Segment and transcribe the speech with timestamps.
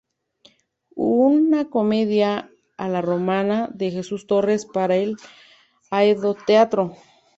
[1.07, 2.31] Una comedia
[2.77, 5.15] a la romana" de Jesús Torres para "El
[5.91, 6.95] Aedo Teatro.